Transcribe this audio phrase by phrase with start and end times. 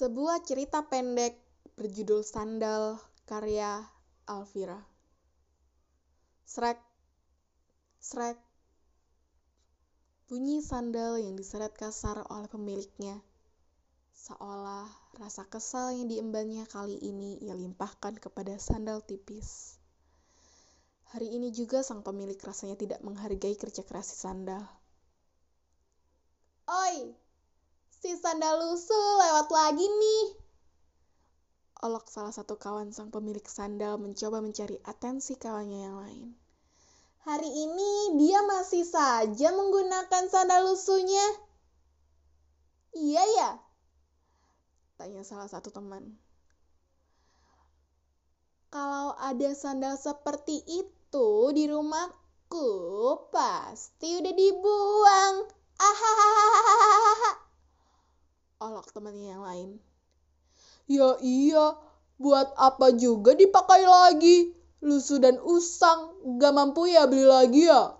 [0.00, 1.36] Sebuah cerita pendek
[1.76, 2.96] berjudul Sandal
[3.28, 3.84] karya
[4.24, 4.80] Alvira.
[6.48, 6.80] Srek,
[8.00, 8.40] srek.
[10.24, 13.20] Bunyi sandal yang diseret kasar oleh pemiliknya.
[14.16, 14.88] Seolah
[15.20, 19.76] rasa kesal yang diembannya kali ini ia limpahkan kepada sandal tipis.
[21.12, 24.64] Hari ini juga sang pemilik rasanya tidak menghargai kerja keras sandal.
[28.20, 30.24] Sandal lusuh lewat lagi nih.
[31.80, 36.28] Olok salah satu kawan sang pemilik sandal mencoba mencari atensi kawannya yang lain.
[37.24, 41.24] Hari ini dia masih saja menggunakan sandal lusuhnya.
[42.92, 43.50] Iya ya?
[45.00, 46.20] Tanya salah satu teman.
[48.68, 52.68] Kalau ada sandal seperti itu di rumahku,
[53.32, 55.48] pasti udah dibuang.
[55.80, 57.39] Ahahaha.
[58.70, 59.70] Olok temannya yang lain.
[60.86, 61.74] Ya iya,
[62.22, 64.54] buat apa juga dipakai lagi?
[64.78, 67.98] Lusuh dan usang, gak mampu ya beli lagi ya?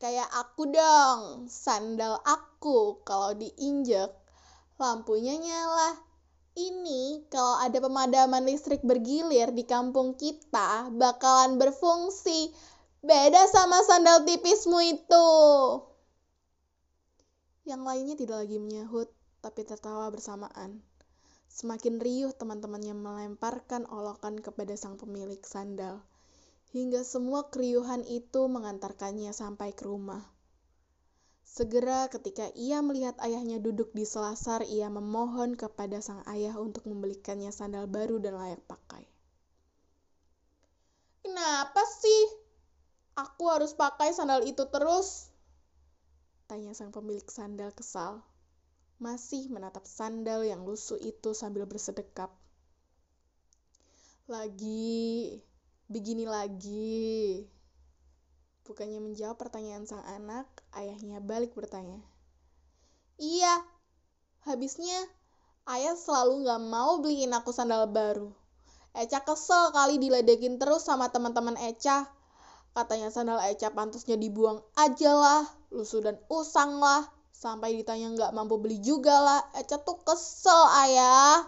[0.00, 4.08] Kayak aku dong, sandal aku kalau diinjek,
[4.80, 6.00] lampunya nyala.
[6.56, 12.48] Ini kalau ada pemadaman listrik bergilir di kampung kita, bakalan berfungsi.
[13.04, 15.28] Beda sama sandal tipismu itu.
[17.66, 19.10] Yang lainnya tidak lagi menyahut,
[19.42, 20.86] tapi tertawa bersamaan.
[21.50, 25.98] Semakin riuh teman-temannya melemparkan olokan kepada sang pemilik sandal,
[26.70, 30.22] hingga semua keriuhan itu mengantarkannya sampai ke rumah.
[31.42, 37.50] Segera ketika ia melihat ayahnya duduk di selasar, ia memohon kepada sang ayah untuk membelikannya
[37.50, 39.10] sandal baru dan layak pakai.
[41.26, 42.22] Kenapa sih?
[43.18, 45.34] Aku harus pakai sandal itu terus?
[46.46, 48.22] Tanya sang pemilik sandal kesal
[49.02, 52.30] masih menatap sandal yang lusuh itu sambil bersedekap.
[54.30, 55.42] Lagi,
[55.90, 57.44] begini lagi.
[58.62, 61.98] Bukannya menjawab pertanyaan sang anak, ayahnya balik bertanya.
[63.18, 63.62] Iya,
[64.46, 65.02] habisnya
[65.66, 68.30] ayah selalu gak mau beliin aku sandal baru.
[68.96, 72.08] Eca kesel kali diledekin terus sama teman-teman Eca.
[72.76, 77.08] Katanya sandal Eca pantasnya dibuang aja lah, lusuh dan usang lah.
[77.32, 79.40] Sampai ditanya nggak mampu beli juga lah.
[79.56, 81.40] Eca tuh kesel ayah.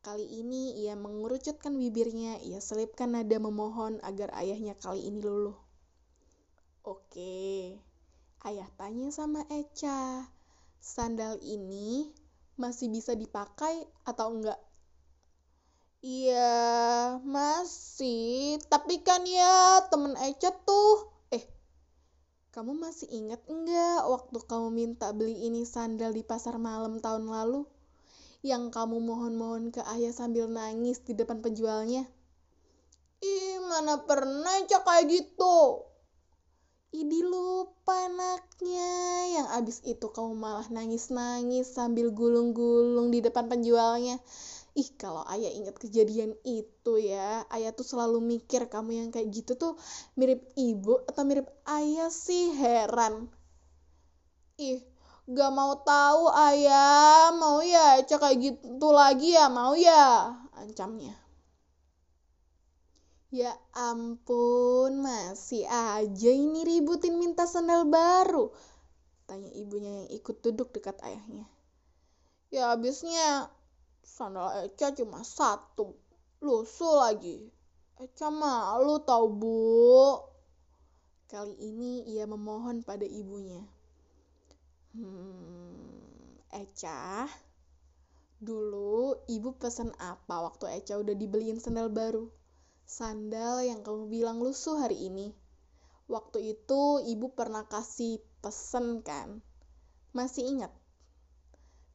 [0.00, 5.52] Kali ini ia mengerucutkan bibirnya, ia selipkan nada memohon agar ayahnya kali ini luluh.
[6.80, 7.76] Oke,
[8.48, 10.24] ayah tanya sama Eca,
[10.80, 12.08] sandal ini
[12.56, 14.69] masih bisa dipakai atau enggak?
[16.00, 18.56] Iya, masih.
[18.72, 21.10] Tapi kan ya temen Eca tuh
[22.50, 27.62] kamu masih ingat enggak waktu kamu minta beli ini sandal di pasar malam tahun lalu?
[28.42, 32.02] Yang kamu mohon-mohon ke ayah sambil nangis di depan penjualnya?
[33.22, 35.86] Ih, mana pernah cak kayak gitu?
[36.90, 38.90] Idi lupa anaknya.
[39.30, 44.18] Yang abis itu kamu malah nangis-nangis sambil gulung-gulung di depan penjualnya.
[44.78, 49.52] Ih, kalau ayah ingat kejadian itu ya, ayah tuh selalu mikir kamu yang kayak gitu
[49.58, 49.72] tuh
[50.14, 53.26] mirip ibu atau mirip ayah sih, heran.
[54.62, 54.78] Ih,
[55.26, 61.14] gak mau tahu ayah, mau ya cek kayak gitu lagi ya, mau ya, ancamnya.
[63.30, 68.50] Ya ampun, masih aja ini ributin minta sandal baru.
[69.26, 71.46] Tanya ibunya yang ikut duduk dekat ayahnya.
[72.50, 73.50] Ya habisnya
[74.00, 75.96] Sandal Eca cuma satu.
[76.40, 77.48] Lusuh lagi.
[78.00, 80.16] Eca malu tau bu.
[81.28, 83.60] Kali ini ia memohon pada ibunya.
[84.90, 87.30] Hmm, Eca,
[88.42, 92.26] dulu ibu pesan apa waktu Eca udah dibeliin sandal baru?
[92.82, 95.30] Sandal yang kamu bilang lusuh hari ini.
[96.10, 99.38] Waktu itu ibu pernah kasih pesen kan?
[100.10, 100.74] Masih ingat?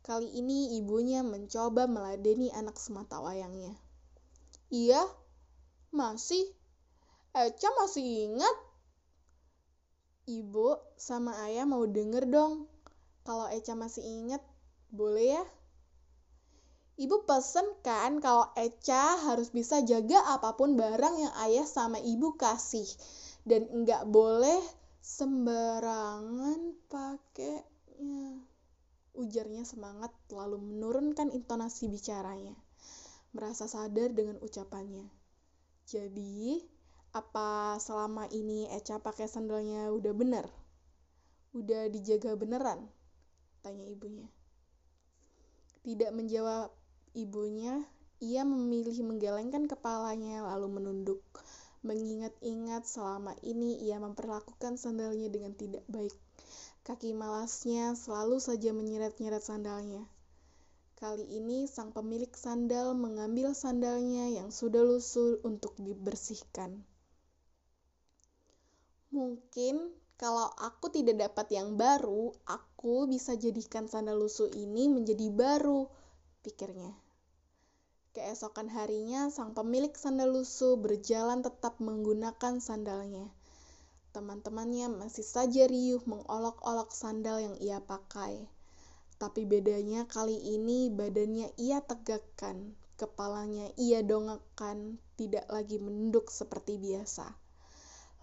[0.05, 3.73] Kali ini ibunya mencoba meladeni anak semata wayangnya.
[4.69, 5.01] Iya,
[5.89, 6.45] masih.
[7.33, 8.53] Eca masih ingat.
[10.29, 12.69] Ibu sama ayah mau denger dong.
[13.25, 14.45] Kalau Eca masih ingat,
[14.93, 15.43] boleh ya?
[17.01, 22.37] Ibu pesen kan kalau Eca harus bisa jaga apa pun barang yang ayah sama ibu
[22.37, 22.85] kasih.
[23.41, 24.61] Dan nggak boleh
[25.01, 28.53] sembarangan pakainya
[29.15, 32.55] ujarnya semangat lalu menurunkan intonasi bicaranya.
[33.31, 35.07] Merasa sadar dengan ucapannya.
[35.87, 36.59] Jadi,
[37.15, 40.45] apa selama ini Eca pakai sandalnya udah bener?
[41.55, 42.91] Udah dijaga beneran?
[43.65, 44.29] tanya ibunya.
[45.81, 46.69] Tidak menjawab
[47.17, 47.81] ibunya,
[48.21, 51.25] ia memilih menggelengkan kepalanya lalu menunduk.
[51.85, 56.17] Mengingat-ingat selama ini ia memperlakukan sandalnya dengan tidak baik.
[56.81, 60.09] Kaki malasnya selalu saja menyeret-nyeret sandalnya.
[60.97, 66.81] Kali ini sang pemilik sandal mengambil sandalnya yang sudah lusuh untuk dibersihkan.
[69.13, 75.85] Mungkin kalau aku tidak dapat yang baru, aku bisa jadikan sandal lusuh ini menjadi baru,
[76.41, 77.04] pikirnya.
[78.15, 83.27] Keesokan harinya, sang pemilik sandal lusuh berjalan tetap menggunakan sandalnya.
[84.15, 88.47] Teman-temannya masih saja riuh mengolok-olok sandal yang ia pakai.
[89.19, 97.35] Tapi bedanya kali ini badannya ia tegakkan, kepalanya ia dongakkan, tidak lagi menunduk seperti biasa.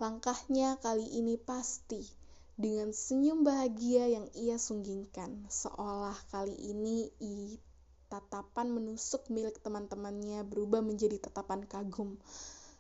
[0.01, 2.01] Langkahnya kali ini pasti,
[2.57, 7.13] dengan senyum bahagia yang ia sunggingkan, seolah kali ini
[8.13, 12.21] tatapan menusuk milik teman-temannya berubah menjadi tatapan kagum.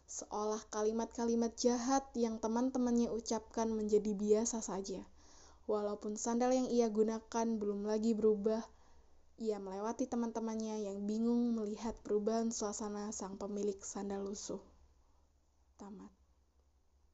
[0.05, 5.00] Seolah kalimat-kalimat jahat yang teman-temannya ucapkan menjadi biasa saja.
[5.64, 8.61] Walaupun sandal yang ia gunakan belum lagi berubah,
[9.40, 14.61] ia melewati teman-temannya yang bingung melihat perubahan suasana sang pemilik sandal lusuh.
[15.81, 16.21] Tamat.